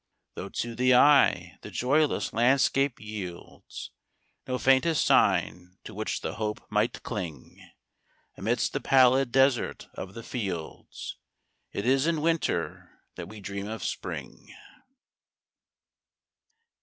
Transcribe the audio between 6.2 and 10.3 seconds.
the hope might cling,—Amidst the pallid desert of the